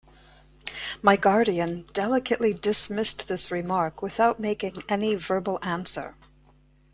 My 1.03 1.15
guardian 1.15 1.85
delicately 1.93 2.55
dismissed 2.55 3.27
this 3.27 3.51
remark 3.51 4.01
without 4.01 4.39
making 4.39 4.77
any 4.89 5.13
verbal 5.13 5.59
answer. 5.61 6.15